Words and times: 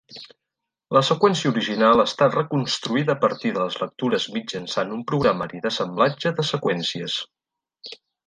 La 0.95 1.01
seqüència 1.09 1.49
original 1.53 2.03
està 2.03 2.27
reconstruïda 2.29 3.15
a 3.15 3.21
partir 3.27 3.51
de 3.57 3.61
les 3.65 3.77
lectures 3.83 4.25
mitjançant 4.39 4.95
un 4.97 5.05
programari 5.13 5.63
d'assemblatge 5.67 6.33
de 6.41 6.47
seqüències. 6.55 7.21